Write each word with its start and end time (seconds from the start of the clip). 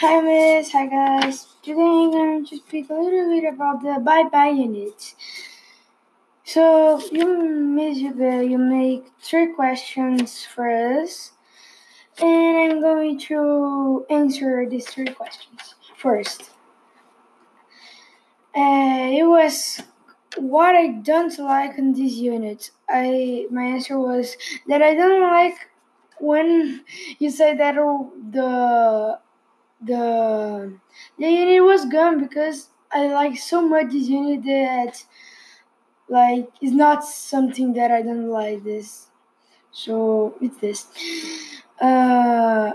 Hi, 0.00 0.20
Miss. 0.20 0.70
Hi, 0.70 0.86
guys. 0.86 1.48
Today 1.60 1.80
I'm 1.80 2.12
going 2.12 2.46
to 2.46 2.56
speak 2.58 2.88
a 2.88 2.94
little 2.94 3.30
bit 3.34 3.52
about 3.52 3.82
the 3.82 3.98
bye 3.98 4.28
bye 4.30 4.50
unit. 4.50 5.16
So, 6.44 7.02
you, 7.10 7.26
Miss 7.26 7.98
Yuga, 7.98 8.44
you 8.44 8.58
make 8.58 9.06
three 9.20 9.52
questions 9.54 10.44
for 10.44 10.70
us, 10.70 11.32
and 12.16 12.74
I'm 12.74 12.80
going 12.80 13.18
to 13.26 14.06
answer 14.08 14.68
these 14.70 14.86
three 14.86 15.08
questions. 15.08 15.74
First, 15.96 16.50
uh, 18.56 19.10
it 19.18 19.26
was 19.26 19.82
what 20.36 20.76
I 20.76 20.92
don't 21.02 21.36
like 21.40 21.76
in 21.76 21.92
this 21.92 22.12
unit. 22.12 22.70
I 22.88 23.46
my 23.50 23.64
answer 23.64 23.98
was 23.98 24.36
that 24.68 24.80
I 24.80 24.94
don't 24.94 25.22
like 25.22 25.56
when 26.20 26.84
you 27.18 27.30
say 27.32 27.56
that 27.56 27.74
the 27.74 29.18
the 29.80 30.72
the 31.18 31.28
unit 31.30 31.62
was 31.64 31.84
gone 31.86 32.20
because 32.20 32.68
I 32.92 33.08
like 33.08 33.38
so 33.38 33.60
much 33.62 33.92
this 33.92 34.08
unit 34.08 34.44
that 34.44 35.04
like 36.08 36.48
it's 36.60 36.72
not 36.72 37.04
something 37.04 37.74
that 37.74 37.90
I 37.90 38.02
don't 38.02 38.28
like 38.28 38.64
this. 38.64 39.08
So 39.72 40.36
it's 40.40 40.58
this. 40.58 40.86
Uh, 41.80 42.72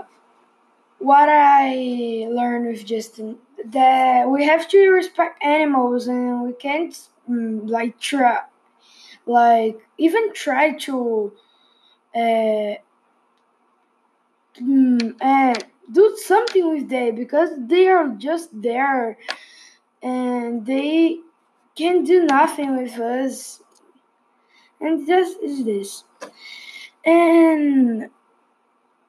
what 0.98 1.28
I 1.28 2.26
learned 2.30 2.68
with 2.68 2.84
Justin 2.84 3.38
that 3.66 4.28
we 4.28 4.44
have 4.46 4.68
to 4.68 4.88
respect 4.90 5.42
animals 5.42 6.06
and 6.08 6.42
we 6.42 6.52
can't 6.54 6.96
mm, 7.28 7.68
like 7.68 7.98
try 7.98 8.40
like 9.26 9.78
even 9.98 10.32
try 10.34 10.72
to 10.72 11.32
uh, 12.14 12.74
mm, 14.60 15.14
uh, 15.20 15.54
do 15.92 16.16
something 16.22 16.70
with 16.72 16.88
them 16.88 17.14
because 17.14 17.50
they 17.58 17.88
are 17.88 18.08
just 18.10 18.50
there 18.52 19.18
and 20.02 20.66
they 20.66 21.18
can 21.76 22.04
do 22.04 22.24
nothing 22.24 22.76
with 22.76 22.98
us. 22.98 23.60
And 24.80 25.06
just 25.06 25.38
is 25.42 25.64
this. 25.64 26.04
And 27.04 28.10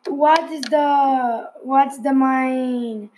what 0.07 0.51
is 0.51 0.61
the 0.63 1.51
what's 1.63 1.97
the 1.99 2.13
my 2.13 3.09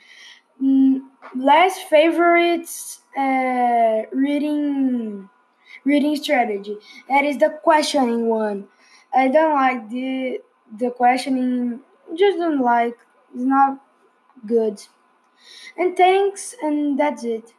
mm, 0.61 0.99
last 1.35 1.81
favorite 1.89 2.69
uh, 3.17 4.03
reading 4.11 5.29
reading 5.85 6.15
strategy? 6.17 6.77
That 7.09 7.25
is 7.25 7.37
the 7.37 7.59
questioning 7.63 8.27
one. 8.27 8.67
I 9.13 9.27
don't 9.29 9.55
like 9.55 9.89
the 9.89 10.41
the 10.77 10.91
questioning 10.91 11.81
just 12.15 12.37
don't 12.37 12.61
like 12.61 12.97
it's 13.33 13.43
not 13.43 13.81
good. 14.47 14.81
And 15.77 15.97
thanks 15.97 16.55
and 16.61 16.99
that's 16.99 17.23
it 17.23 17.53